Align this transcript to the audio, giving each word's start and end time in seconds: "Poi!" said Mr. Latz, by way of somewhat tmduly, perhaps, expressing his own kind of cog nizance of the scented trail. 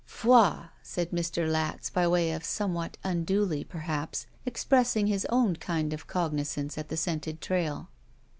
"Poi!" 0.09 0.69
said 0.81 1.11
Mr. 1.11 1.47
Latz, 1.47 1.91
by 1.91 2.07
way 2.07 2.31
of 2.31 2.43
somewhat 2.43 2.97
tmduly, 3.05 3.67
perhaps, 3.67 4.25
expressing 4.47 5.05
his 5.05 5.27
own 5.29 5.55
kind 5.57 5.93
of 5.93 6.07
cog 6.07 6.33
nizance 6.33 6.75
of 6.75 6.87
the 6.87 6.97
scented 6.97 7.39
trail. 7.39 7.87